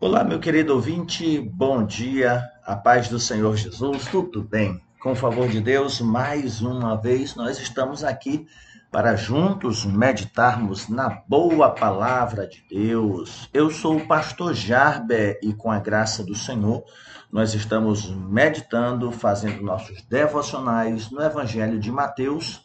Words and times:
Olá, 0.00 0.22
meu 0.22 0.38
querido 0.38 0.74
ouvinte, 0.74 1.40
bom 1.40 1.84
dia, 1.84 2.48
a 2.64 2.76
paz 2.76 3.08
do 3.08 3.18
Senhor 3.18 3.56
Jesus, 3.56 4.06
tudo 4.06 4.44
bem? 4.44 4.80
Com 5.00 5.10
o 5.10 5.16
favor 5.16 5.48
de 5.48 5.60
Deus, 5.60 6.00
mais 6.00 6.62
uma 6.62 6.94
vez 6.94 7.34
nós 7.34 7.58
estamos 7.58 8.04
aqui 8.04 8.46
para 8.92 9.16
juntos 9.16 9.84
meditarmos 9.84 10.88
na 10.88 11.08
boa 11.26 11.70
palavra 11.70 12.46
de 12.46 12.64
Deus. 12.70 13.50
Eu 13.52 13.72
sou 13.72 13.96
o 13.96 14.06
pastor 14.06 14.54
Jarber 14.54 15.40
e 15.42 15.52
com 15.52 15.68
a 15.68 15.80
graça 15.80 16.22
do 16.22 16.36
Senhor, 16.36 16.84
nós 17.32 17.52
estamos 17.54 18.08
meditando, 18.08 19.10
fazendo 19.10 19.64
nossos 19.64 20.00
devocionais 20.02 21.10
no 21.10 21.20
Evangelho 21.20 21.80
de 21.80 21.90
Mateus, 21.90 22.62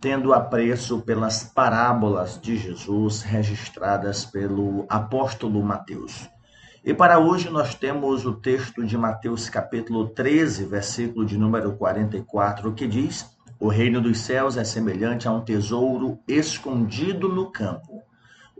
tendo 0.00 0.34
apreço 0.34 1.00
pelas 1.02 1.44
parábolas 1.44 2.40
de 2.42 2.56
Jesus 2.56 3.22
registradas 3.22 4.24
pelo 4.24 4.84
apóstolo 4.88 5.62
Mateus. 5.62 6.28
E 6.84 6.92
para 6.92 7.20
hoje 7.20 7.48
nós 7.48 7.76
temos 7.76 8.26
o 8.26 8.32
texto 8.32 8.84
de 8.84 8.98
Mateus 8.98 9.48
capítulo 9.48 10.08
13, 10.08 10.64
versículo 10.64 11.24
de 11.24 11.38
número 11.38 11.76
44, 11.76 12.72
que 12.72 12.88
diz: 12.88 13.36
O 13.60 13.68
reino 13.68 14.00
dos 14.00 14.18
céus 14.18 14.56
é 14.56 14.64
semelhante 14.64 15.28
a 15.28 15.30
um 15.30 15.40
tesouro 15.40 16.18
escondido 16.26 17.28
no 17.28 17.52
campo, 17.52 18.02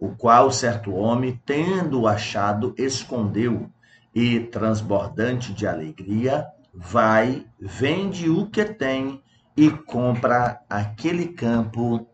o 0.01 0.11
qual 0.11 0.53
certo 0.53 0.95
homem, 0.95 1.41
tendo 1.45 2.07
achado, 2.07 2.73
escondeu, 2.79 3.69
e 4.15 4.39
transbordante 4.39 5.53
de 5.53 5.67
alegria, 5.67 6.47
vai, 6.73 7.45
vende 7.59 8.31
o 8.31 8.47
que 8.47 8.65
tem 8.65 9.21
e 9.57 9.69
compra 9.69 10.61
aquele 10.71 11.29
campo. 11.29 12.07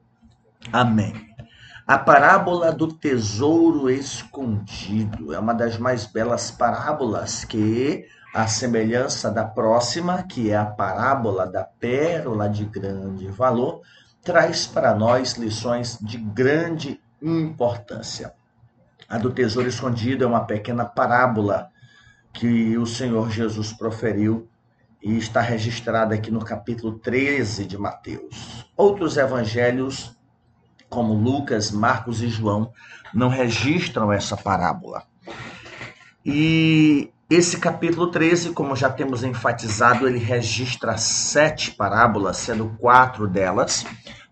Amém. 0.73 1.12
A 1.88 1.97
parábola 1.97 2.70
do 2.70 2.87
tesouro 2.92 3.88
escondido 3.88 5.33
é 5.33 5.38
uma 5.38 5.55
das 5.55 5.79
mais 5.79 6.05
belas 6.05 6.51
parábolas 6.51 7.46
que, 7.46 8.05
a 8.35 8.46
semelhança 8.46 9.30
da 9.30 9.46
próxima, 9.46 10.23
que 10.23 10.51
é 10.51 10.57
a 10.59 10.66
parábola 10.66 11.46
da 11.46 11.65
pérola 11.65 12.46
de 12.46 12.66
grande 12.66 13.29
valor, 13.29 13.80
traz 14.23 14.66
para 14.66 14.95
nós 14.95 15.38
lições 15.38 15.99
de 16.02 16.18
grande 16.18 17.01
importância. 17.23 18.34
A 19.09 19.16
do 19.16 19.30
tesouro 19.30 19.66
escondido 19.66 20.24
é 20.24 20.27
uma 20.27 20.45
pequena 20.45 20.84
parábola 20.84 21.71
que 22.34 22.77
o 22.77 22.84
Senhor 22.84 23.30
Jesus 23.30 23.73
proferiu 23.73 24.46
e 25.02 25.16
está 25.16 25.40
registrada 25.40 26.15
aqui 26.15 26.30
no 26.30 26.45
capítulo 26.45 26.99
13 26.99 27.65
de 27.65 27.79
Mateus. 27.79 28.66
Outros 28.77 29.16
evangelhos 29.16 30.18
como 30.88 31.14
Lucas, 31.14 31.70
Marcos 31.70 32.22
e 32.22 32.28
João, 32.28 32.72
não 33.12 33.28
registram 33.28 34.12
essa 34.12 34.36
parábola. 34.36 35.04
E 36.24 37.10
esse 37.30 37.58
capítulo 37.58 38.10
13, 38.10 38.52
como 38.52 38.74
já 38.74 38.88
temos 38.90 39.22
enfatizado, 39.22 40.09
ele 40.09 40.18
registra 40.18 40.96
sete 40.96 41.72
parábolas, 41.72 42.38
sendo 42.38 42.70
quatro 42.78 43.28
delas 43.28 43.84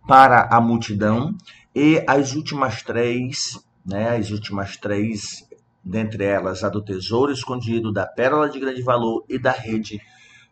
para 0.06 0.48
a 0.50 0.60
multidão, 0.60 1.36
e 1.74 2.02
as 2.06 2.34
últimas 2.34 2.82
três, 2.82 3.60
né, 3.84 4.16
as 4.16 4.30
últimas 4.30 4.78
três, 4.78 5.46
dentre 5.84 6.24
elas 6.24 6.64
a 6.64 6.70
do 6.70 6.82
tesouro 6.82 7.32
escondido, 7.32 7.92
da 7.92 8.06
pérola 8.06 8.48
de 8.48 8.58
grande 8.58 8.80
valor 8.80 9.24
e 9.28 9.38
da 9.38 9.52
rede, 9.52 10.00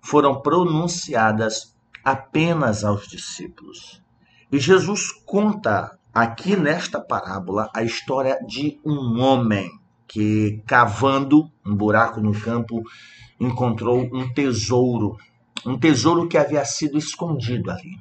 foram 0.03 0.43
pronunciadas 0.43 1.75
apenas 2.05 2.85
aos 2.85 3.09
discípulos. 3.09 4.04
E 4.55 4.59
Jesus 4.61 5.11
conta 5.27 5.99
aqui 6.15 6.55
nesta 6.55 7.01
parábola 7.01 7.69
a 7.75 7.83
história 7.83 8.39
de 8.47 8.79
um 8.87 9.21
homem 9.21 9.69
que, 10.07 10.63
cavando 10.65 11.51
um 11.67 11.75
buraco 11.75 12.21
no 12.21 12.41
campo, 12.41 12.81
encontrou 13.41 14.09
um 14.13 14.33
tesouro, 14.33 15.17
um 15.67 15.77
tesouro 15.77 16.29
que 16.29 16.39
havia 16.39 16.65
sido 16.65 16.97
escondido 16.97 17.69
ali. 17.69 17.99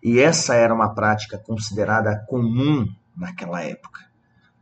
E 0.00 0.20
essa 0.20 0.54
era 0.54 0.72
uma 0.72 0.94
prática 0.94 1.42
considerada 1.44 2.24
comum 2.28 2.86
naquela 3.16 3.60
época, 3.60 4.00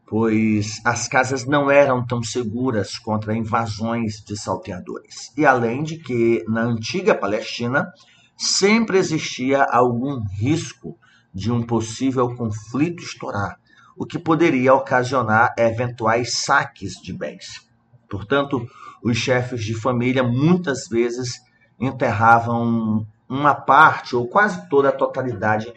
pois 0.06 0.80
as 0.82 1.08
casas 1.08 1.44
não 1.44 1.70
eram 1.70 2.06
tão 2.06 2.22
seguras 2.22 2.96
contra 2.96 3.36
invasões 3.36 4.24
de 4.24 4.34
salteadores. 4.34 5.30
E 5.36 5.44
além 5.44 5.82
de 5.82 5.98
que 5.98 6.42
na 6.48 6.62
antiga 6.62 7.14
Palestina 7.14 7.92
sempre 8.36 8.98
existia 8.98 9.62
algum 9.64 10.20
risco 10.20 10.98
de 11.32 11.50
um 11.50 11.62
possível 11.62 12.34
conflito 12.34 13.02
estourar, 13.02 13.58
o 13.96 14.04
que 14.04 14.18
poderia 14.18 14.74
ocasionar 14.74 15.54
eventuais 15.56 16.38
saques 16.38 16.94
de 16.94 17.12
bens. 17.12 17.66
Portanto, 18.08 18.66
os 19.02 19.16
chefes 19.16 19.64
de 19.64 19.74
família 19.74 20.22
muitas 20.22 20.88
vezes 20.88 21.40
enterravam 21.80 23.06
uma 23.28 23.54
parte 23.54 24.14
ou 24.14 24.28
quase 24.28 24.68
toda 24.68 24.90
a 24.90 24.96
totalidade 24.96 25.72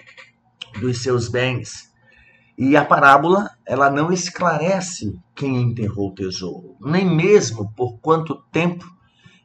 dos 0.79 1.01
seus 1.01 1.29
bens. 1.29 1.93
E 2.57 2.75
a 2.75 2.83
parábola, 2.83 3.51
ela 3.65 3.89
não 3.89 4.11
esclarece 4.11 5.17
quem 5.33 5.61
enterrou 5.61 6.09
o 6.09 6.15
tesouro, 6.15 6.75
nem 6.81 7.05
mesmo 7.05 7.71
por 7.73 7.97
quanto 7.99 8.41
tempo 8.51 8.85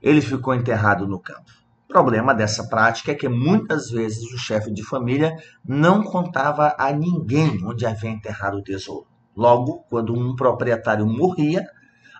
ele 0.00 0.20
ficou 0.20 0.54
enterrado 0.54 1.06
no 1.06 1.18
campo 1.20 1.59
problema 1.90 2.32
dessa 2.34 2.66
prática 2.68 3.12
é 3.12 3.14
que 3.14 3.28
muitas 3.28 3.90
vezes 3.90 4.32
o 4.32 4.38
chefe 4.38 4.72
de 4.72 4.82
família 4.82 5.36
não 5.66 6.02
contava 6.02 6.74
a 6.78 6.90
ninguém 6.92 7.62
onde 7.66 7.84
havia 7.84 8.10
enterrado 8.10 8.58
o 8.58 8.62
tesouro. 8.62 9.06
Logo, 9.36 9.84
quando 9.90 10.14
um 10.14 10.34
proprietário 10.34 11.06
morria, 11.06 11.66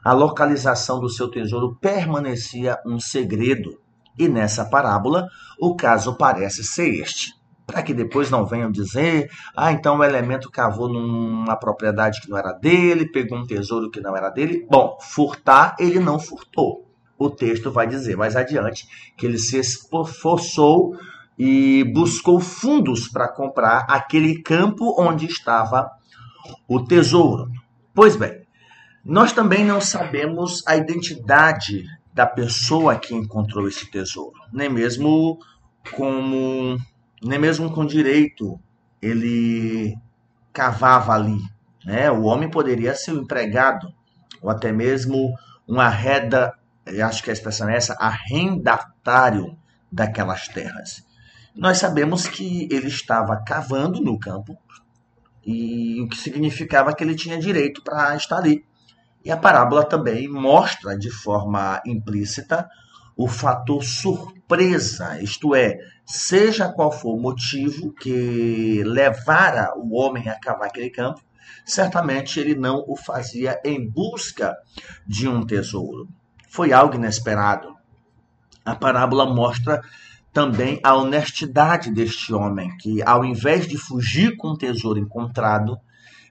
a 0.04 0.12
localização 0.12 1.00
do 1.00 1.08
seu 1.08 1.30
tesouro 1.30 1.76
permanecia 1.80 2.78
um 2.84 2.98
segredo. 2.98 3.80
E 4.18 4.28
nessa 4.28 4.64
parábola, 4.64 5.28
o 5.58 5.74
caso 5.76 6.16
parece 6.16 6.64
ser 6.64 6.88
este. 7.00 7.32
Para 7.66 7.82
que 7.82 7.94
depois 7.94 8.30
não 8.30 8.44
venham 8.44 8.70
dizer, 8.70 9.30
ah, 9.56 9.70
então 9.70 9.98
o 9.98 10.04
elemento 10.04 10.50
cavou 10.50 10.88
numa 10.88 11.56
propriedade 11.56 12.20
que 12.20 12.28
não 12.28 12.36
era 12.36 12.52
dele, 12.52 13.10
pegou 13.10 13.38
um 13.38 13.46
tesouro 13.46 13.90
que 13.90 14.00
não 14.00 14.16
era 14.16 14.28
dele. 14.28 14.66
Bom, 14.68 14.98
furtar 15.00 15.76
ele 15.78 16.00
não 16.00 16.18
furtou 16.18 16.89
o 17.20 17.28
texto 17.28 17.70
vai 17.70 17.86
dizer 17.86 18.16
mais 18.16 18.34
adiante 18.34 18.88
que 19.14 19.26
ele 19.26 19.38
se 19.38 19.58
esforçou 19.58 20.96
e 21.38 21.84
buscou 21.92 22.40
fundos 22.40 23.08
para 23.08 23.28
comprar 23.28 23.84
aquele 23.90 24.42
campo 24.42 24.96
onde 24.98 25.26
estava 25.26 25.90
o 26.66 26.82
tesouro. 26.82 27.50
Pois 27.94 28.16
bem, 28.16 28.40
nós 29.04 29.34
também 29.34 29.62
não 29.62 29.82
sabemos 29.82 30.66
a 30.66 30.76
identidade 30.76 31.84
da 32.14 32.26
pessoa 32.26 32.96
que 32.96 33.14
encontrou 33.14 33.68
esse 33.68 33.90
tesouro, 33.90 34.40
nem 34.50 34.70
mesmo 34.70 35.38
como 35.94 36.78
nem 37.22 37.38
mesmo 37.38 37.70
com 37.70 37.84
direito 37.84 38.58
ele 39.00 39.94
cavava 40.54 41.12
ali, 41.12 41.38
né? 41.84 42.10
O 42.10 42.22
homem 42.22 42.50
poderia 42.50 42.94
ser 42.94 43.12
um 43.12 43.22
empregado 43.22 43.92
ou 44.40 44.48
até 44.48 44.72
mesmo 44.72 45.34
um 45.68 45.78
arreda 45.78 46.54
eu 46.92 47.06
acho 47.06 47.22
que 47.22 47.30
a 47.30 47.32
expressão 47.32 47.68
é 47.68 47.76
essa, 47.76 47.94
arrendatário 47.94 49.56
daquelas 49.90 50.48
terras. 50.48 51.02
Nós 51.54 51.78
sabemos 51.78 52.28
que 52.28 52.68
ele 52.70 52.88
estava 52.88 53.42
cavando 53.44 54.00
no 54.00 54.18
campo, 54.18 54.56
e 55.44 56.00
o 56.02 56.08
que 56.08 56.16
significava 56.16 56.94
que 56.94 57.02
ele 57.02 57.14
tinha 57.14 57.38
direito 57.38 57.82
para 57.82 58.14
estar 58.14 58.36
ali. 58.36 58.64
E 59.24 59.30
a 59.30 59.36
parábola 59.36 59.84
também 59.84 60.28
mostra 60.28 60.96
de 60.96 61.10
forma 61.10 61.80
implícita 61.84 62.68
o 63.16 63.28
fator 63.28 63.82
surpresa, 63.84 65.20
isto 65.20 65.54
é, 65.54 65.76
seja 66.06 66.72
qual 66.72 66.90
for 66.90 67.14
o 67.14 67.20
motivo 67.20 67.92
que 67.92 68.82
levara 68.84 69.74
o 69.76 69.94
homem 69.94 70.28
a 70.28 70.38
cavar 70.38 70.68
aquele 70.68 70.88
campo, 70.88 71.20
certamente 71.66 72.40
ele 72.40 72.54
não 72.54 72.82
o 72.88 72.96
fazia 72.96 73.60
em 73.62 73.86
busca 73.90 74.56
de 75.06 75.28
um 75.28 75.44
tesouro 75.44 76.08
foi 76.50 76.72
algo 76.72 76.96
inesperado. 76.96 77.74
A 78.64 78.74
parábola 78.74 79.24
mostra 79.24 79.80
também 80.32 80.80
a 80.82 80.94
honestidade 80.94 81.90
deste 81.90 82.34
homem, 82.34 82.76
que 82.76 83.02
ao 83.02 83.24
invés 83.24 83.66
de 83.66 83.78
fugir 83.78 84.36
com 84.36 84.48
o 84.48 84.56
tesouro 84.56 84.98
encontrado, 84.98 85.78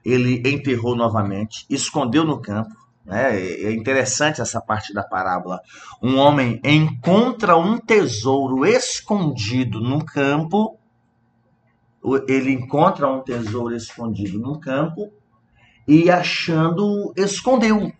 ele 0.04 0.42
enterrou 0.46 0.94
novamente, 0.94 1.66
escondeu 1.68 2.24
no 2.24 2.40
campo. 2.40 2.74
Né? 3.04 3.40
É 3.40 3.72
interessante 3.72 4.40
essa 4.40 4.60
parte 4.60 4.92
da 4.92 5.02
parábola. 5.02 5.60
Um 6.02 6.16
homem 6.16 6.60
encontra 6.62 7.56
um 7.56 7.78
tesouro 7.78 8.64
escondido 8.66 9.80
no 9.80 10.04
campo, 10.04 10.78
ele 12.28 12.52
encontra 12.52 13.08
um 13.08 13.22
tesouro 13.22 13.74
escondido 13.74 14.38
no 14.38 14.58
campo 14.58 15.10
e 15.86 16.10
achando 16.10 17.12
escondeu. 17.16 17.92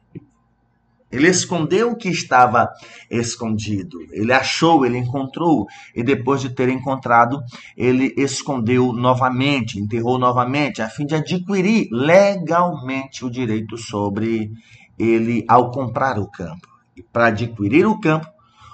Ele 1.10 1.28
escondeu 1.28 1.90
o 1.90 1.96
que 1.96 2.08
estava 2.08 2.70
escondido. 3.10 3.98
Ele 4.12 4.32
achou, 4.32 4.86
ele 4.86 4.98
encontrou, 4.98 5.66
e 5.94 6.02
depois 6.02 6.40
de 6.40 6.50
ter 6.50 6.68
encontrado, 6.68 7.42
ele 7.76 8.14
escondeu 8.16 8.92
novamente, 8.92 9.78
enterrou 9.80 10.18
novamente, 10.18 10.80
a 10.80 10.88
fim 10.88 11.04
de 11.04 11.14
adquirir 11.14 11.88
legalmente 11.90 13.24
o 13.24 13.30
direito 13.30 13.76
sobre 13.76 14.52
ele, 14.98 15.44
ao 15.48 15.70
comprar 15.70 16.18
o 16.18 16.30
campo, 16.30 16.68
e 16.96 17.02
para 17.02 17.26
adquirir 17.26 17.86
o 17.86 17.98
campo, 17.98 18.28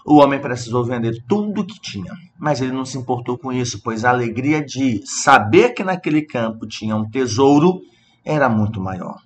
o 0.05 0.17
homem 0.17 0.41
precisou 0.41 0.85
vender 0.85 1.25
tudo 1.27 1.62
o 1.62 1.67
que 1.67 1.81
tinha. 1.81 2.12
Mas 2.39 2.61
ele 2.61 2.73
não 2.73 2.85
se 2.85 2.99
importou 2.99 3.37
com 3.37 3.53
isso, 3.53 3.81
pois 3.82 4.05
a 4.05 4.11
alegria 4.11 4.65
de 4.65 5.00
saber 5.05 5.71
que 5.71 5.82
naquele 5.82 6.23
campo 6.23 6.67
tinha 6.67 6.94
um 6.94 7.09
tesouro 7.09 7.81
era 8.25 8.49
muito 8.49 8.81
maior, 8.81 9.17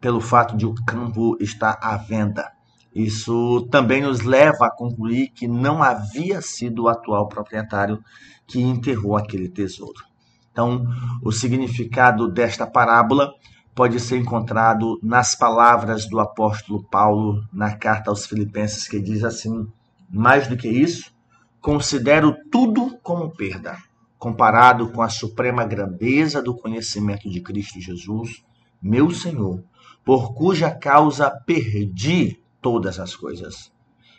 pelo 0.00 0.20
fato 0.20 0.56
de 0.56 0.64
o 0.64 0.74
campo 0.86 1.36
estar 1.40 1.78
à 1.82 1.96
venda. 1.96 2.59
Isso 2.94 3.68
também 3.70 4.02
nos 4.02 4.20
leva 4.20 4.66
a 4.66 4.70
concluir 4.70 5.28
que 5.28 5.46
não 5.46 5.82
havia 5.82 6.40
sido 6.40 6.84
o 6.84 6.88
atual 6.88 7.28
proprietário 7.28 8.02
que 8.46 8.60
enterrou 8.60 9.16
aquele 9.16 9.48
tesouro. 9.48 10.04
Então, 10.50 10.84
o 11.22 11.30
significado 11.30 12.28
desta 12.28 12.66
parábola 12.66 13.32
pode 13.74 14.00
ser 14.00 14.18
encontrado 14.18 14.98
nas 15.02 15.36
palavras 15.36 16.08
do 16.08 16.18
apóstolo 16.18 16.82
Paulo 16.90 17.44
na 17.52 17.76
carta 17.76 18.10
aos 18.10 18.26
Filipenses, 18.26 18.88
que 18.88 19.00
diz 19.00 19.22
assim: 19.22 19.66
mais 20.10 20.48
do 20.48 20.56
que 20.56 20.68
isso, 20.68 21.12
considero 21.60 22.34
tudo 22.50 22.98
como 23.02 23.30
perda, 23.30 23.78
comparado 24.18 24.90
com 24.90 25.00
a 25.00 25.08
suprema 25.08 25.64
grandeza 25.64 26.42
do 26.42 26.56
conhecimento 26.56 27.30
de 27.30 27.40
Cristo 27.40 27.80
Jesus, 27.80 28.42
meu 28.82 29.10
Senhor, 29.10 29.62
por 30.04 30.34
cuja 30.34 30.70
causa 30.70 31.30
perdi 31.30 32.40
todas 32.60 32.98
as 32.98 33.14
coisas. 33.14 33.72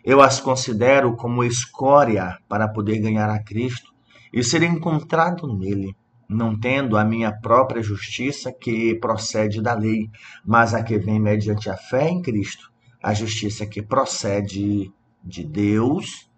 Eu 0.03 0.21
as 0.21 0.39
considero 0.39 1.15
como 1.15 1.43
escória 1.43 2.38
para 2.49 2.67
poder 2.67 2.99
ganhar 2.99 3.29
a 3.29 3.43
Cristo 3.43 3.91
e 4.33 4.43
ser 4.43 4.63
encontrado 4.63 5.47
nele, 5.47 5.95
não 6.27 6.57
tendo 6.57 6.97
a 6.97 7.03
minha 7.03 7.31
própria 7.31 7.83
justiça 7.83 8.51
que 8.51 8.95
procede 8.95 9.61
da 9.61 9.73
lei, 9.73 10.09
mas 10.45 10.73
a 10.73 10.81
que 10.81 10.97
vem 10.97 11.19
mediante 11.19 11.69
a 11.69 11.77
fé 11.77 12.09
em 12.09 12.21
Cristo, 12.21 12.71
a 13.03 13.13
justiça 13.13 13.65
que 13.65 13.81
procede 13.81 14.91
de 15.23 15.44
Deus 15.44 16.29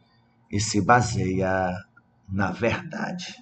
e 0.52 0.60
se 0.60 0.82
baseia 0.82 1.72
na 2.28 2.52
verdade. 2.52 3.36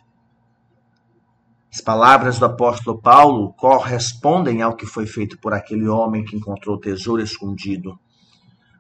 As 1.74 1.80
palavras 1.80 2.38
do 2.38 2.46
apóstolo 2.46 3.02
Paulo 3.02 3.54
correspondem 3.54 4.62
ao 4.62 4.76
que 4.76 4.86
foi 4.86 5.06
feito 5.06 5.40
por 5.40 5.54
aquele 5.54 5.88
homem 5.88 6.26
que 6.26 6.36
encontrou 6.36 6.76
o 6.76 6.80
tesouro 6.80 7.22
escondido. 7.22 7.98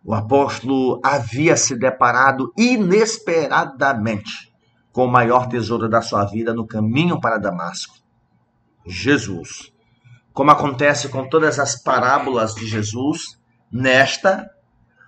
O 0.03 0.13
apóstolo 0.13 0.99
havia 1.03 1.55
se 1.55 1.77
deparado 1.77 2.51
inesperadamente 2.57 4.51
com 4.91 5.05
o 5.05 5.11
maior 5.11 5.47
tesouro 5.47 5.87
da 5.87 6.01
sua 6.01 6.25
vida 6.25 6.53
no 6.53 6.65
caminho 6.65 7.19
para 7.19 7.37
Damasco: 7.37 7.95
Jesus. 8.85 9.71
Como 10.33 10.49
acontece 10.49 11.09
com 11.09 11.27
todas 11.27 11.59
as 11.59 11.81
parábolas 11.81 12.55
de 12.55 12.65
Jesus, 12.65 13.37
nesta 13.71 14.49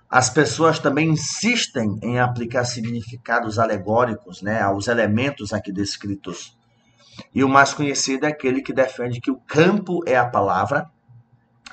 as 0.08 0.30
pessoas 0.30 0.78
também 0.78 1.08
insistem 1.10 1.98
em 2.00 2.20
aplicar 2.20 2.64
significados 2.64 3.58
alegóricos 3.58 4.42
né, 4.42 4.60
aos 4.60 4.86
elementos 4.86 5.52
aqui 5.52 5.72
descritos. 5.72 6.56
E 7.34 7.42
o 7.42 7.48
mais 7.48 7.74
conhecido 7.74 8.24
é 8.24 8.28
aquele 8.28 8.62
que 8.62 8.72
defende 8.72 9.20
que 9.20 9.30
o 9.30 9.40
campo 9.40 10.04
é 10.06 10.16
a 10.16 10.24
palavra, 10.24 10.88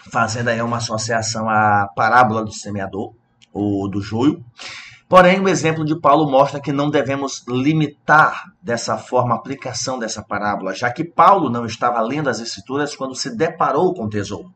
fazendo 0.10 0.48
aí 0.48 0.62
uma 0.62 0.78
associação 0.78 1.50
à 1.50 1.88
parábola 1.96 2.44
do 2.44 2.52
semeador, 2.52 3.14
ou 3.54 3.90
do 3.90 4.02
joio. 4.02 4.44
Porém, 5.08 5.42
o 5.42 5.50
exemplo 5.50 5.84
de 5.84 6.00
Paulo 6.00 6.32
mostra 6.32 6.62
que 6.62 6.72
não 6.72 6.90
devemos 6.90 7.44
limitar 7.46 8.46
dessa 8.62 8.98
forma 8.98 9.34
a 9.34 9.38
aplicação 9.38 10.00
dessa 10.00 10.24
parábola, 10.24 10.74
já 10.74 10.90
que 10.90 11.04
Paulo 11.04 11.50
não 11.50 11.66
estava 11.66 12.00
lendo 12.02 12.30
as 12.30 12.40
Escrituras 12.40 12.96
quando 12.96 13.14
se 13.14 13.36
deparou 13.36 13.94
com 13.94 14.06
o 14.06 14.10
tesouro. 14.10 14.54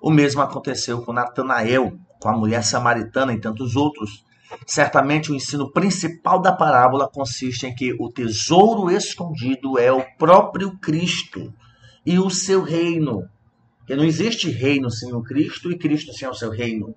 O 0.00 0.10
mesmo 0.10 0.40
aconteceu 0.40 1.02
com 1.02 1.12
Natanael, 1.12 1.92
com 2.20 2.28
a 2.30 2.36
mulher 2.36 2.64
samaritana 2.64 3.34
e 3.34 3.40
tantos 3.40 3.76
outros. 3.76 4.24
Certamente 4.66 5.30
o 5.30 5.34
ensino 5.34 5.70
principal 5.70 6.40
da 6.40 6.52
parábola 6.52 7.06
consiste 7.06 7.66
em 7.66 7.74
que 7.74 7.94
o 8.00 8.10
tesouro 8.10 8.90
escondido 8.90 9.78
é 9.78 9.92
o 9.92 10.02
próprio 10.16 10.78
Cristo 10.78 11.52
e 12.06 12.18
o 12.18 12.30
seu 12.30 12.62
reino. 12.62 13.28
Que 13.88 13.96
não 13.96 14.04
existe 14.04 14.50
reino 14.50 14.90
sem 14.90 15.14
o 15.14 15.22
Cristo 15.22 15.72
e 15.72 15.78
Cristo 15.78 16.12
sem 16.12 16.28
o 16.28 16.34
seu 16.34 16.50
reino. 16.50 16.94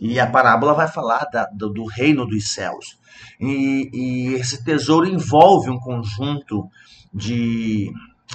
E 0.00 0.18
a 0.18 0.26
parábola 0.26 0.74
vai 0.74 0.88
falar 0.88 1.28
da, 1.32 1.44
do, 1.46 1.68
do, 1.68 1.84
reino 1.84 2.26
dos 2.26 2.52
céus. 2.52 2.98
E, 3.40 3.88
e 3.92 4.34
esse 4.34 4.64
tesouro 4.64 5.06
envolve 5.06 5.70
um 5.70 5.78
conjunto 5.78 6.68
de 7.14 7.88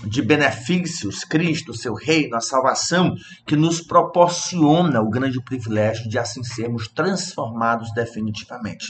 de 0.08 0.22
benefícios, 0.22 1.24
Cristo, 1.24 1.74
seu 1.74 1.94
reino, 1.94 2.36
a 2.36 2.42
salvação, 2.42 3.16
que 3.46 3.56
nos 3.56 3.80
proporciona 3.80 5.00
o 5.02 5.10
grande 5.10 5.42
privilégio 5.44 6.10
de 6.10 6.18
assim 6.18 6.44
sermos 6.44 6.88
transformados 6.88 7.94
definitivamente. 7.94 8.88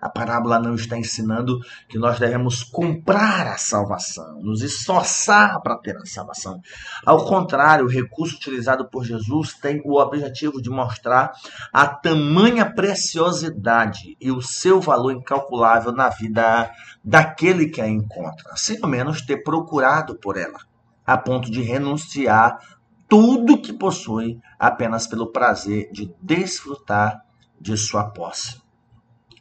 A 0.00 0.08
parábola 0.08 0.58
não 0.58 0.74
está 0.74 0.96
ensinando 0.96 1.58
que 1.88 1.98
nós 1.98 2.18
devemos 2.18 2.62
comprar 2.62 3.46
a 3.46 3.58
salvação, 3.58 4.40
nos 4.40 4.62
esforçar 4.62 5.60
para 5.60 5.76
ter 5.78 5.96
a 5.96 6.06
salvação. 6.06 6.60
Ao 7.04 7.24
contrário, 7.24 7.84
o 7.84 7.90
recurso 7.90 8.36
utilizado 8.36 8.88
por 8.88 9.04
Jesus 9.04 9.54
tem 9.54 9.82
o 9.84 10.00
objetivo 10.00 10.60
de 10.60 10.70
mostrar 10.70 11.32
a 11.72 11.86
tamanha 11.86 12.70
preciosidade 12.70 14.16
e 14.20 14.30
o 14.30 14.40
seu 14.40 14.80
valor 14.80 15.12
incalculável 15.12 15.92
na 15.92 16.08
vida 16.08 16.70
daquele 17.02 17.68
que 17.68 17.80
a 17.80 17.88
encontra, 17.88 18.52
assim 18.52 18.78
ao 18.82 18.88
menos 18.88 19.22
ter 19.22 19.42
procurado 19.42 20.16
por 20.16 20.38
ela, 20.38 20.58
a 21.06 21.18
ponto 21.18 21.50
de 21.50 21.60
renunciar 21.60 22.58
tudo 23.06 23.60
que 23.60 23.72
possui 23.72 24.40
apenas 24.58 25.06
pelo 25.06 25.30
prazer 25.30 25.90
de 25.92 26.12
desfrutar 26.22 27.22
de 27.60 27.76
sua 27.76 28.10
posse. 28.10 28.63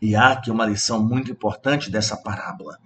E 0.04 0.18
há 0.18 0.34
aqui 0.34 0.52
uma 0.52 0.66
lição 0.66 1.02
muito 1.02 1.32
importante 1.32 1.90
dessa 1.90 2.18
parábola. 2.18 2.78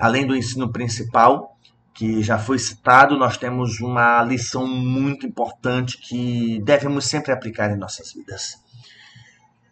Além 0.00 0.26
do 0.26 0.34
ensino 0.34 0.72
principal, 0.72 1.58
que 1.92 2.22
já 2.22 2.38
foi 2.38 2.58
citado, 2.58 3.18
nós 3.18 3.36
temos 3.36 3.80
uma 3.80 4.22
lição 4.22 4.66
muito 4.66 5.26
importante 5.26 5.98
que 5.98 6.58
devemos 6.64 7.04
sempre 7.04 7.32
aplicar 7.32 7.70
em 7.70 7.76
nossas 7.76 8.14
vidas. 8.14 8.58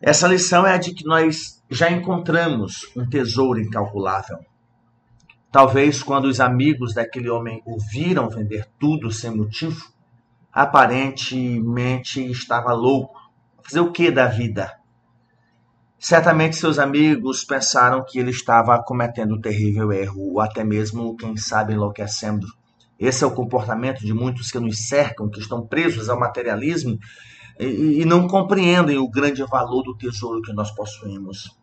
Essa 0.02 0.28
lição 0.28 0.66
é 0.66 0.74
a 0.74 0.76
de 0.76 0.92
que 0.92 1.06
nós 1.06 1.62
já 1.70 1.90
encontramos 1.90 2.92
um 2.94 3.08
tesouro 3.08 3.58
incalculável. 3.58 4.40
Talvez 5.50 6.02
quando 6.02 6.26
os 6.26 6.40
amigos 6.40 6.92
daquele 6.92 7.30
homem 7.30 7.62
o 7.64 7.78
viram 7.80 8.28
vender 8.28 8.68
tudo 8.78 9.10
sem 9.10 9.30
motivo, 9.30 9.90
aparentemente 10.52 12.20
estava 12.30 12.74
louco. 12.74 13.18
Fazer 13.62 13.80
o 13.80 13.90
que 13.90 14.10
da 14.10 14.26
vida? 14.26 14.81
Certamente 16.02 16.56
seus 16.56 16.80
amigos 16.80 17.44
pensaram 17.44 18.04
que 18.04 18.18
ele 18.18 18.32
estava 18.32 18.76
cometendo 18.82 19.36
um 19.36 19.40
terrível 19.40 19.92
erro, 19.92 20.32
ou 20.32 20.40
até 20.40 20.64
mesmo, 20.64 21.14
quem 21.14 21.36
sabe, 21.36 21.74
enlouquecendo. 21.74 22.44
Esse 22.98 23.22
é 23.22 23.26
o 23.26 23.30
comportamento 23.30 24.00
de 24.00 24.12
muitos 24.12 24.50
que 24.50 24.58
nos 24.58 24.88
cercam, 24.88 25.30
que 25.30 25.38
estão 25.38 25.64
presos 25.64 26.08
ao 26.08 26.18
materialismo 26.18 26.98
e, 27.56 28.00
e 28.00 28.04
não 28.04 28.26
compreendem 28.26 28.98
o 28.98 29.08
grande 29.08 29.44
valor 29.44 29.84
do 29.84 29.96
tesouro 29.96 30.42
que 30.42 30.52
nós 30.52 30.72
possuímos. 30.72 31.56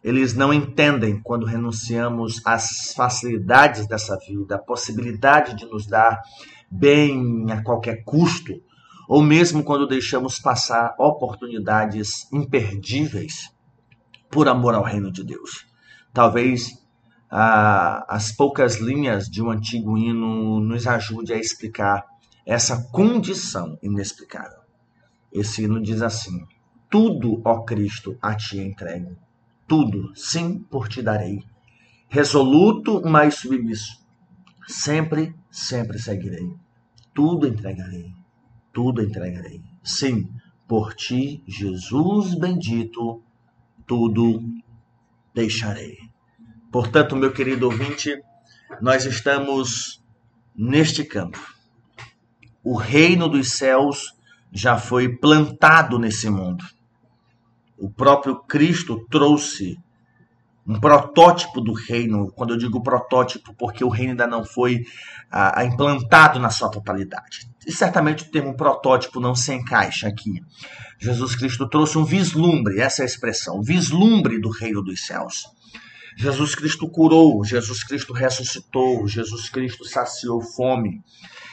Eles 0.00 0.32
não 0.32 0.54
entendem 0.54 1.20
quando 1.20 1.44
renunciamos 1.44 2.40
às 2.44 2.94
facilidades 2.94 3.88
dessa 3.88 4.16
vida, 4.16 4.54
a 4.54 4.62
possibilidade 4.62 5.56
de 5.56 5.66
nos 5.66 5.88
dar 5.88 6.20
bem 6.70 7.50
a 7.50 7.60
qualquer 7.64 8.04
custo, 8.04 8.52
ou 9.08 9.20
mesmo 9.20 9.64
quando 9.64 9.88
deixamos 9.88 10.38
passar 10.38 10.94
oportunidades 11.00 12.32
imperdíveis 12.32 13.50
por 14.32 14.48
amor 14.48 14.74
ao 14.74 14.82
reino 14.82 15.12
de 15.12 15.22
Deus. 15.22 15.66
Talvez 16.10 16.70
ah, 17.30 18.04
as 18.08 18.32
poucas 18.32 18.76
linhas 18.80 19.28
de 19.28 19.42
um 19.42 19.50
antigo 19.50 19.96
hino 19.98 20.58
nos 20.58 20.86
ajude 20.86 21.34
a 21.34 21.38
explicar 21.38 22.04
essa 22.44 22.88
condição 22.90 23.78
inexplicável. 23.82 24.60
Esse 25.30 25.64
hino 25.64 25.80
diz 25.82 26.00
assim: 26.00 26.46
Tudo, 26.90 27.42
ó 27.44 27.62
Cristo, 27.62 28.16
a 28.22 28.34
ti 28.34 28.58
entrego. 28.58 29.14
Tudo, 29.68 30.12
sim, 30.16 30.58
por 30.58 30.88
ti 30.88 31.02
darei. 31.02 31.44
Resoluto, 32.08 33.02
mas 33.04 33.34
submisso. 33.34 34.02
Sempre, 34.66 35.34
sempre 35.50 35.98
seguirei. 35.98 36.54
Tudo 37.14 37.46
entregarei. 37.46 38.14
Tudo 38.72 39.02
entregarei. 39.02 39.62
Sim, 39.82 40.28
por 40.66 40.94
ti, 40.94 41.42
Jesus 41.46 42.34
bendito, 42.34 43.22
tudo 43.86 44.42
deixarei. 45.34 45.98
Portanto, 46.70 47.16
meu 47.16 47.32
querido 47.32 47.66
ouvinte, 47.66 48.22
nós 48.80 49.04
estamos 49.04 50.02
neste 50.54 51.04
campo. 51.04 51.38
O 52.64 52.76
reino 52.76 53.28
dos 53.28 53.52
céus 53.52 54.14
já 54.52 54.78
foi 54.78 55.08
plantado 55.08 55.98
nesse 55.98 56.30
mundo. 56.30 56.64
O 57.76 57.90
próprio 57.90 58.36
Cristo 58.44 59.06
trouxe 59.10 59.78
um 60.66 60.78
protótipo 60.78 61.60
do 61.60 61.72
reino. 61.72 62.30
Quando 62.32 62.54
eu 62.54 62.58
digo 62.58 62.82
protótipo, 62.82 63.54
porque 63.54 63.84
o 63.84 63.88
reino 63.88 64.12
ainda 64.12 64.26
não 64.26 64.44
foi 64.44 64.84
ah, 65.30 65.64
implantado 65.64 66.38
na 66.38 66.50
sua 66.50 66.70
totalidade. 66.70 67.51
E 67.66 67.72
certamente 67.72 68.24
o 68.24 68.30
termo 68.30 68.56
protótipo 68.56 69.20
não 69.20 69.34
se 69.34 69.52
encaixa 69.52 70.08
aqui. 70.08 70.42
Jesus 70.98 71.34
Cristo 71.34 71.68
trouxe 71.68 71.98
um 71.98 72.04
vislumbre, 72.04 72.80
essa 72.80 73.02
é 73.02 73.04
a 73.04 73.06
expressão, 73.06 73.62
vislumbre 73.62 74.40
do 74.40 74.50
reino 74.50 74.82
dos 74.82 75.04
céus. 75.06 75.46
Jesus 76.16 76.54
Cristo 76.54 76.88
curou, 76.88 77.44
Jesus 77.44 77.82
Cristo 77.82 78.12
ressuscitou, 78.12 79.06
Jesus 79.06 79.48
Cristo 79.48 79.84
saciou 79.84 80.40
fome. 80.40 81.02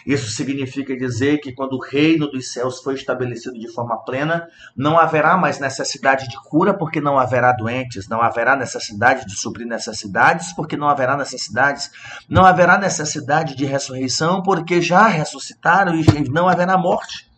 Isso 0.05 0.29
significa 0.31 0.95
dizer 0.95 1.39
que 1.39 1.51
quando 1.51 1.73
o 1.73 1.79
reino 1.79 2.29
dos 2.31 2.51
céus 2.51 2.81
foi 2.81 2.95
estabelecido 2.95 3.59
de 3.59 3.67
forma 3.71 3.97
plena, 4.03 4.47
não 4.75 4.97
haverá 4.97 5.37
mais 5.37 5.59
necessidade 5.59 6.27
de 6.27 6.37
cura, 6.49 6.73
porque 6.73 6.99
não 7.01 7.19
haverá 7.19 7.51
doentes, 7.51 8.07
não 8.07 8.21
haverá 8.21 8.55
necessidade 8.55 9.25
de 9.25 9.37
suprir 9.37 9.67
necessidades, 9.67 10.53
porque 10.53 10.77
não 10.77 10.89
haverá 10.89 11.15
necessidades, 11.15 11.91
não 12.27 12.43
haverá 12.43 12.77
necessidade 12.77 13.55
de 13.55 13.65
ressurreição, 13.65 14.41
porque 14.41 14.81
já 14.81 15.07
ressuscitaram 15.07 15.95
e 15.95 16.29
não 16.29 16.47
haverá 16.47 16.77
morte. 16.77 17.28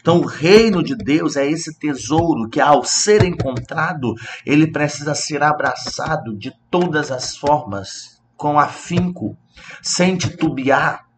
Então, 0.00 0.20
o 0.20 0.26
reino 0.26 0.82
de 0.82 0.94
Deus 0.94 1.36
é 1.36 1.48
esse 1.48 1.78
tesouro 1.78 2.48
que, 2.48 2.60
ao 2.60 2.84
ser 2.84 3.24
encontrado, 3.24 4.14
ele 4.46 4.70
precisa 4.70 5.14
ser 5.14 5.42
abraçado 5.42 6.36
de 6.36 6.52
todas 6.70 7.10
as 7.10 7.36
formas, 7.36 8.20
com 8.36 8.58
afinco, 8.58 9.36
sem 9.82 10.16
titubear. 10.16 11.10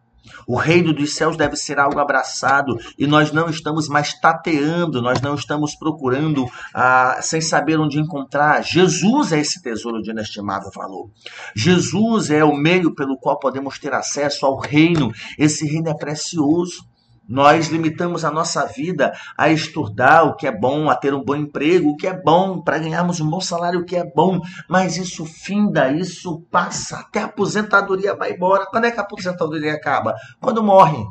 O 0.47 0.57
reino 0.57 0.93
dos 0.93 1.15
céus 1.15 1.37
deve 1.37 1.57
ser 1.57 1.79
algo 1.79 1.99
abraçado 1.99 2.77
e 2.99 3.07
nós 3.07 3.33
não 3.33 3.49
estamos 3.49 3.89
mais 3.89 4.19
tateando, 4.19 5.03
nós 5.03 5.21
não 5.21 5.35
estamos 5.35 5.75
procurando 5.75 6.47
ah, 6.75 7.19
sem 7.21 7.41
saber 7.41 7.79
onde 7.79 8.01
encontrar. 8.01 8.62
Jesus 8.62 9.33
é 9.33 9.41
esse 9.41 9.62
tesouro 9.62 10.03
de 10.03 10.11
inestimável 10.11 10.71
valor. 10.75 11.11
Jesus 11.55 12.31
é 12.31 12.45
o 12.45 12.55
meio 12.55 12.95
pelo 12.95 13.19
qual 13.19 13.39
podemos 13.39 13.79
ter 13.79 13.93
acesso 13.93 14.47
ao 14.47 14.59
reino. 14.59 15.12
Esse 15.39 15.67
reino 15.67 15.89
é 15.89 15.95
precioso. 15.95 16.92
Nós 17.33 17.69
limitamos 17.69 18.27
a 18.27 18.31
nossa 18.31 18.67
vida 18.67 19.11
a 19.39 19.49
estudar 19.49 20.25
o 20.25 20.37
que 20.37 20.47
é 20.47 20.53
bom, 20.53 20.91
a 20.91 20.95
ter 20.95 21.15
um 21.15 21.25
bom 21.25 21.35
emprego, 21.35 21.89
o 21.89 21.97
que 21.97 22.07
é 22.07 22.12
bom, 22.12 22.61
para 22.61 22.77
ganharmos 22.77 23.23
um 23.23 23.31
bom 23.31 23.41
salário, 23.41 23.81
o 23.81 23.85
que 23.87 23.97
é 23.97 24.05
bom. 24.05 24.39
Mas 24.69 24.99
isso 24.99 25.25
finda, 25.25 25.91
isso 25.91 26.43
passa, 26.51 26.99
até 26.99 27.23
a 27.23 27.25
aposentadoria 27.25 28.15
vai 28.15 28.35
embora. 28.35 28.67
Quando 28.67 28.85
é 28.85 28.91
que 28.91 29.01
a 29.01 29.03
aposentadoria 29.03 29.73
acaba? 29.73 30.15
Quando 30.43 30.62
morre. 30.62 31.03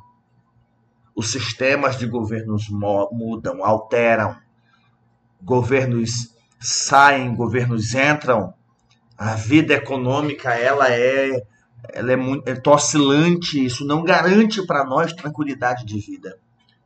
Os 1.15 1.31
sistemas 1.31 1.97
de 1.97 2.05
governos 2.05 2.69
mudam, 2.69 3.65
alteram. 3.65 4.35
Governos 5.41 6.35
saem, 6.59 7.33
governos 7.33 7.95
entram. 7.95 8.53
A 9.17 9.33
vida 9.33 9.73
econômica, 9.73 10.53
ela 10.53 10.87
é 10.91 11.41
ela 11.89 12.11
é 12.11 12.15
muito 12.15 12.47
é 12.47 12.69
oscilante, 12.69 13.63
isso 13.63 13.85
não 13.85 14.03
garante 14.03 14.65
para 14.65 14.85
nós 14.85 15.13
tranquilidade 15.13 15.85
de 15.85 15.99
vida. 15.99 16.37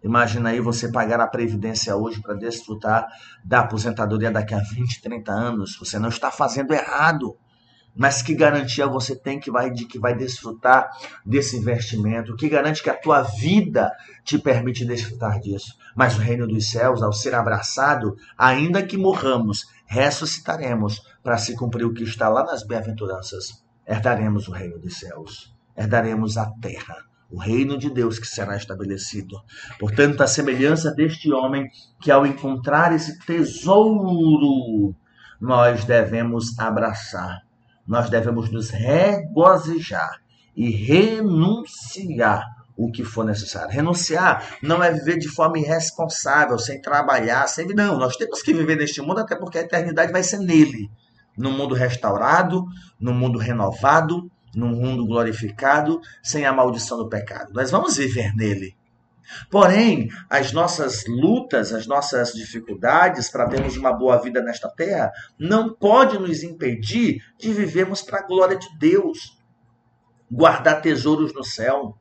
Imagina 0.04 0.50
aí 0.50 0.60
você 0.60 0.92
pagar 0.92 1.20
a 1.20 1.28
previdência 1.28 1.96
hoje 1.96 2.22
para 2.22 2.36
desfrutar 2.36 3.08
da 3.44 3.62
aposentadoria 3.62 4.32
daqui 4.32 4.54
a 4.54 4.60
20, 4.60 5.02
30 5.02 5.32
anos. 5.32 5.78
Você 5.80 5.98
não 5.98 6.10
está 6.10 6.30
fazendo 6.30 6.74
errado. 6.74 7.36
Mas 7.98 8.22
que 8.22 8.36
garantia 8.36 8.86
você 8.86 9.16
tem 9.16 9.40
que 9.40 9.50
vai, 9.50 9.72
de 9.72 9.86
que 9.86 9.98
vai 9.98 10.14
desfrutar 10.14 10.90
desse 11.26 11.58
investimento? 11.58 12.36
Que 12.36 12.50
garante 12.50 12.84
que 12.84 12.90
a 12.90 12.94
tua 12.94 13.22
vida 13.22 13.90
te 14.24 14.38
permite 14.38 14.86
desfrutar 14.86 15.40
disso? 15.40 15.74
Mas 15.96 16.16
o 16.16 16.20
reino 16.20 16.46
dos 16.46 16.70
céus, 16.70 17.02
ao 17.02 17.14
ser 17.14 17.34
abraçado, 17.34 18.16
ainda 18.38 18.86
que 18.86 18.98
morramos, 18.98 19.66
ressuscitaremos 19.88 21.02
para 21.24 21.38
se 21.38 21.56
cumprir 21.56 21.86
o 21.86 21.94
que 21.94 22.04
está 22.04 22.28
lá 22.28 22.44
nas 22.44 22.64
bem-aventuranças 22.64 23.65
herdaremos 23.88 24.48
o 24.48 24.52
reino 24.52 24.80
dos 24.80 24.98
céus, 24.98 25.54
herdaremos 25.76 26.38
a 26.38 26.50
terra, 26.62 26.96
o 27.30 27.38
reino 27.38 27.78
de 27.78 27.90
Deus 27.90 28.20
que 28.20 28.28
será 28.28 28.56
estabelecido. 28.56 29.36
Portanto, 29.80 30.22
a 30.22 30.28
semelhança 30.28 30.92
deste 30.92 31.32
homem 31.32 31.68
que, 32.02 32.12
ao 32.12 32.26
encontrar 32.26 32.94
esse 32.94 33.20
tesouro, 33.20 34.96
nós 35.40 35.84
devemos 35.84 36.58
abraçar, 36.58 37.42
nós 37.86 38.10
devemos 38.10 38.52
nos 38.52 38.70
regozijar 38.70 40.22
e 40.56 40.70
renunciar 40.70 42.44
o 42.78 42.92
que 42.92 43.04
for 43.04 43.26
necessário. 43.26 43.70
Renunciar 43.70 44.58
não 44.62 44.84
é 44.84 44.92
viver 44.92 45.18
de 45.18 45.28
forma 45.28 45.60
irresponsável, 45.60 46.58
sem 46.60 46.82
trabalhar, 46.82 47.48
sem. 47.48 47.68
Não, 47.68 47.98
nós 47.98 48.16
temos 48.18 48.42
que 48.42 48.54
viver 48.54 48.76
neste 48.76 49.02
mundo, 49.02 49.20
até 49.20 49.36
porque 49.36 49.58
a 49.58 49.62
eternidade 49.62 50.12
vai 50.12 50.24
ser 50.24 50.40
nele 50.40 50.90
no 51.38 51.52
mundo 51.52 51.76
restaurado, 51.76 52.66
no 53.00 53.14
mundo 53.14 53.38
renovado, 53.38 54.30
no 54.56 54.68
mundo 54.68 55.06
glorificado, 55.06 56.00
sem 56.24 56.46
a 56.46 56.54
maldição 56.54 56.98
do 56.98 57.10
pecado. 57.10 57.52
Nós 57.54 57.72
vamos 57.72 57.98
viver 57.98 58.34
nele. 58.36 58.76
Porém, 59.50 60.08
as 60.30 60.52
nossas 60.54 61.06
lutas, 61.08 61.74
as 61.74 61.88
nossas 61.88 62.32
dificuldades 62.34 63.30
para 63.30 63.50
termos 63.50 63.76
uma 63.76 63.92
boa 63.92 64.18
vida 64.22 64.42
nesta 64.42 64.70
terra, 64.70 65.12
não 65.38 65.74
pode 65.74 66.18
nos 66.20 66.44
impedir 66.44 67.22
de 67.38 67.52
vivermos 67.52 68.02
para 68.02 68.20
a 68.20 68.26
glória 68.26 68.58
de 68.58 68.68
Deus, 68.78 69.38
guardar 70.32 70.82
tesouros 70.82 71.34
no 71.34 71.44
céu. 71.44 71.98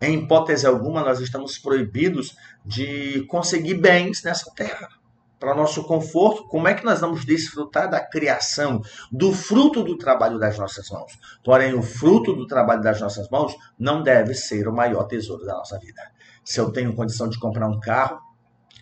Em 0.00 0.18
hipótese 0.18 0.66
alguma, 0.66 1.02
nós 1.02 1.20
estamos 1.20 1.58
proibidos 1.58 2.36
de 2.64 3.24
conseguir 3.26 3.74
bens 3.74 4.22
nessa 4.22 4.50
terra 4.54 4.99
para 5.40 5.54
nosso 5.54 5.82
conforto, 5.84 6.44
como 6.44 6.68
é 6.68 6.74
que 6.74 6.84
nós 6.84 7.00
vamos 7.00 7.24
desfrutar 7.24 7.88
da 7.90 7.98
criação, 7.98 8.82
do 9.10 9.32
fruto 9.32 9.82
do 9.82 9.96
trabalho 9.96 10.38
das 10.38 10.58
nossas 10.58 10.90
mãos? 10.90 11.18
Porém, 11.42 11.72
o 11.74 11.82
fruto 11.82 12.34
do 12.36 12.46
trabalho 12.46 12.82
das 12.82 13.00
nossas 13.00 13.28
mãos 13.30 13.56
não 13.78 14.02
deve 14.02 14.34
ser 14.34 14.68
o 14.68 14.72
maior 14.72 15.04
tesouro 15.04 15.46
da 15.46 15.54
nossa 15.54 15.78
vida. 15.78 16.02
Se 16.44 16.60
eu 16.60 16.70
tenho 16.70 16.94
condição 16.94 17.26
de 17.26 17.38
comprar 17.38 17.66
um 17.66 17.80
carro, 17.80 18.20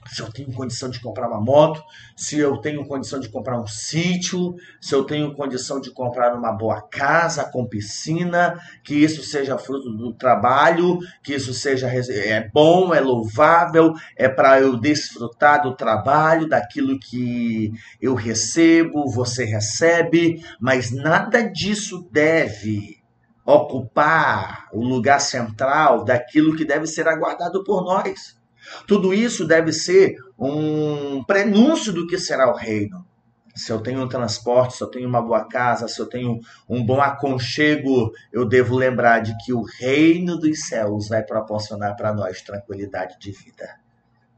se 0.08 0.22
eu 0.22 0.30
tenho 0.32 0.52
condição 0.52 0.88
de 0.88 1.00
comprar 1.00 1.28
uma 1.28 1.40
moto, 1.40 1.82
se 2.16 2.38
eu 2.38 2.56
tenho 2.58 2.86
condição 2.86 3.20
de 3.20 3.28
comprar 3.28 3.60
um 3.60 3.66
sítio, 3.66 4.54
se 4.80 4.94
eu 4.94 5.04
tenho 5.04 5.34
condição 5.34 5.80
de 5.80 5.90
comprar 5.90 6.34
uma 6.34 6.52
boa 6.52 6.80
casa 6.80 7.44
com 7.44 7.66
piscina, 7.66 8.58
que 8.82 8.94
isso 8.94 9.22
seja 9.22 9.58
fruto 9.58 9.90
do 9.90 10.12
trabalho, 10.12 10.98
que 11.22 11.34
isso 11.34 11.52
seja 11.52 11.88
é 11.88 12.48
bom, 12.48 12.94
é 12.94 13.00
louvável, 13.00 13.92
é 14.16 14.28
para 14.28 14.60
eu 14.60 14.76
desfrutar 14.78 15.62
do 15.62 15.74
trabalho, 15.74 16.48
daquilo 16.48 16.98
que 16.98 17.72
eu 18.00 18.14
recebo, 18.14 19.10
você 19.10 19.44
recebe, 19.44 20.42
mas 20.60 20.90
nada 20.90 21.42
disso 21.42 22.08
deve 22.10 22.98
ocupar 23.44 24.68
o 24.72 24.84
lugar 24.84 25.20
central 25.20 26.04
daquilo 26.04 26.54
que 26.54 26.66
deve 26.66 26.86
ser 26.86 27.08
aguardado 27.08 27.64
por 27.64 27.82
nós. 27.82 28.37
Tudo 28.86 29.14
isso 29.14 29.46
deve 29.46 29.72
ser 29.72 30.16
um 30.38 31.22
prenúncio 31.24 31.92
do 31.92 32.06
que 32.06 32.18
será 32.18 32.50
o 32.50 32.56
reino. 32.56 33.06
Se 33.54 33.72
eu 33.72 33.80
tenho 33.80 34.00
um 34.00 34.08
transporte, 34.08 34.76
se 34.76 34.84
eu 34.84 34.88
tenho 34.88 35.08
uma 35.08 35.20
boa 35.20 35.48
casa, 35.48 35.88
se 35.88 35.98
eu 36.00 36.06
tenho 36.06 36.38
um 36.68 36.84
bom 36.84 37.00
aconchego, 37.00 38.12
eu 38.32 38.46
devo 38.46 38.76
lembrar 38.76 39.18
de 39.18 39.36
que 39.44 39.52
o 39.52 39.62
reino 39.62 40.38
dos 40.38 40.68
céus 40.68 41.08
vai 41.08 41.24
proporcionar 41.24 41.96
para 41.96 42.14
nós 42.14 42.40
tranquilidade 42.40 43.16
de 43.18 43.32
vida. 43.32 43.68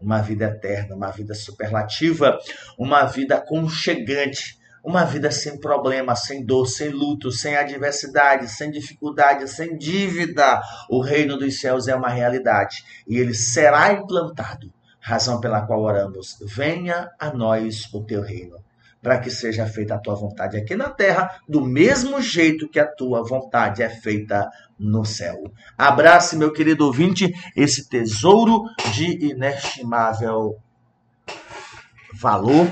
Uma 0.01 0.23
vida 0.23 0.47
eterna, 0.47 0.97
uma 0.97 1.11
vida 1.11 1.35
superlativa, 1.35 2.39
uma 2.79 3.05
vida 3.05 3.37
aconchegante, 3.37 4.59
uma 4.83 5.05
vida 5.05 5.31
sem 5.31 5.59
problema, 5.59 6.17
sem 6.17 6.45
dor, 6.45 6.67
sem 6.67 6.89
luto, 6.89 7.31
sem 7.31 7.57
adversidade, 7.57 8.49
sem 8.49 8.71
dificuldade, 8.71 9.49
sem 9.49 9.77
dívida. 9.77 10.61
O 10.89 11.01
reino 11.01 11.37
dos 11.37 11.61
céus 11.61 11.89
é 11.89 11.95
uma 11.95 12.09
realidade 12.09 12.85
e 13.07 13.17
ele 13.19 13.35
será 13.35 13.93
implantado. 13.93 14.73
Razão 14.99 15.41
pela 15.41 15.63
qual 15.67 15.83
oramos: 15.83 16.39
venha 16.43 17.11
a 17.19 17.33
nós 17.33 17.89
o 17.93 18.03
teu 18.03 18.23
reino, 18.23 18.57
para 19.03 19.19
que 19.19 19.31
seja 19.31 19.67
feita 19.67 19.95
a 19.95 19.99
tua 19.99 20.15
vontade 20.15 20.57
aqui 20.57 20.77
na 20.77 20.91
terra, 20.91 21.41
do 21.49 21.63
mesmo 21.63 22.21
jeito 22.21 22.69
que 22.69 22.79
a 22.79 22.87
tua 22.87 23.23
vontade 23.23 23.83
é 23.83 23.89
feita 23.89 24.51
no 24.79 25.05
céu. 25.05 25.37
Abrace, 25.77 26.37
meu 26.37 26.53
querido 26.53 26.87
ouvinte, 26.87 27.33
esse 27.57 27.89
tesouro 27.89 28.65
de 28.93 29.31
inestimável 29.31 30.57
valor 32.13 32.67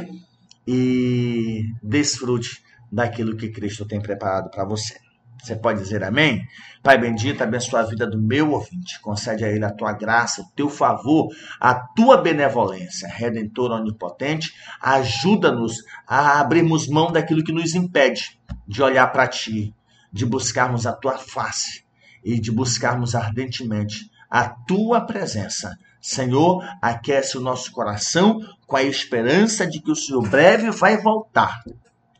e 0.70 1.72
desfrute 1.82 2.62
daquilo 2.92 3.34
que 3.34 3.48
Cristo 3.48 3.86
tem 3.86 4.02
preparado 4.02 4.50
para 4.50 4.66
você. 4.66 4.98
Você 5.42 5.56
pode 5.56 5.80
dizer 5.80 6.04
amém? 6.04 6.46
Pai 6.82 6.98
bendito, 6.98 7.42
abençoa 7.42 7.80
a 7.80 7.84
vida 7.84 8.06
do 8.06 8.20
meu 8.20 8.50
ouvinte. 8.50 9.00
Concede 9.00 9.46
a 9.46 9.48
ele 9.48 9.64
a 9.64 9.72
tua 9.72 9.94
graça, 9.94 10.42
o 10.42 10.48
teu 10.54 10.68
favor, 10.68 11.28
a 11.58 11.74
tua 11.74 12.18
benevolência. 12.18 13.08
Redentor 13.08 13.70
onipotente, 13.70 14.52
ajuda-nos 14.78 15.76
a 16.06 16.38
abrirmos 16.38 16.86
mão 16.86 17.10
daquilo 17.10 17.42
que 17.42 17.52
nos 17.52 17.74
impede 17.74 18.38
de 18.66 18.82
olhar 18.82 19.06
para 19.10 19.26
ti, 19.26 19.74
de 20.12 20.26
buscarmos 20.26 20.86
a 20.86 20.92
tua 20.92 21.16
face 21.16 21.82
e 22.22 22.38
de 22.38 22.52
buscarmos 22.52 23.14
ardentemente 23.14 24.10
a 24.28 24.46
tua 24.50 25.00
presença 25.00 25.78
Senhor, 26.00 26.62
aquece 26.80 27.36
o 27.36 27.40
nosso 27.40 27.72
coração 27.72 28.40
com 28.66 28.76
a 28.76 28.82
esperança 28.82 29.66
de 29.66 29.80
que 29.80 29.90
o 29.90 29.96
Senhor 29.96 30.28
breve 30.28 30.70
vai 30.70 30.96
voltar 30.96 31.62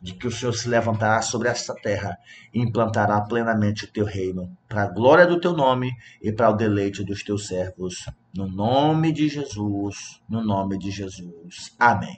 de 0.01 0.15
que 0.15 0.27
o 0.27 0.31
Senhor 0.31 0.53
se 0.53 0.69
levantará 0.69 1.21
sobre 1.23 1.49
esta 1.49 1.75
terra 1.75 2.17
e 2.55 2.61
implantará 2.61 3.21
plenamente 3.21 3.85
o 3.85 3.93
teu 3.93 4.05
reino, 4.05 4.57
para 4.69 4.85
a 4.85 4.89
glória 4.89 5.27
do 5.27 5.41
teu 5.41 5.53
nome 5.53 5.93
e 6.23 6.33
para 6.33 6.51
o 6.51 6.57
deleite 6.57 7.05
dos 7.05 7.23
teus 7.23 7.47
servos. 7.47 8.07
No 8.35 8.49
nome 8.49 9.13
de 9.13 9.29
Jesus, 9.29 10.21
no 10.29 10.43
nome 10.43 10.79
de 10.79 10.91
Jesus. 10.91 11.75
Amém. 11.79 12.17